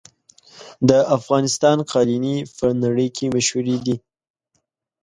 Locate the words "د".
0.89-0.91